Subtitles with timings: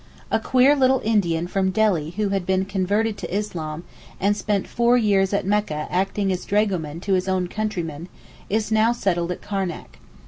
[0.31, 3.83] A queer little Indian from Delhi who had been converted to Islam,
[4.19, 8.09] and spent four years at Mecca acting as dragoman to his own countrymen,
[8.49, 9.99] is now settled at Karnac.